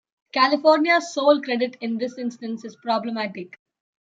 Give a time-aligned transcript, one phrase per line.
[0.33, 3.59] California's sole credit in this instance is problematic.